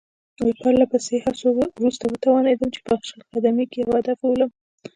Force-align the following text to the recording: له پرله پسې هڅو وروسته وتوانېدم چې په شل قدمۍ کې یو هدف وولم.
له 0.47 0.53
پرله 0.59 0.85
پسې 0.91 1.15
هڅو 1.25 1.47
وروسته 1.53 2.03
وتوانېدم 2.07 2.69
چې 2.75 2.79
په 2.87 2.91
شل 3.07 3.21
قدمۍ 3.33 3.65
کې 3.71 3.77
یو 3.83 3.91
هدف 3.99 4.17
وولم. 4.21 4.49